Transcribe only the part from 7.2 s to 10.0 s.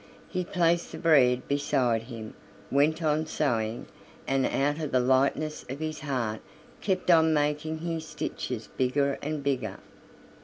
making his stitches bigger and bigger.